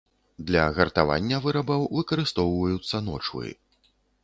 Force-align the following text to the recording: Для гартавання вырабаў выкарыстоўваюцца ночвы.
Для 0.45 0.61
гартавання 0.77 1.39
вырабаў 1.43 1.85
выкарыстоўваюцца 1.99 3.05
ночвы. 3.11 3.55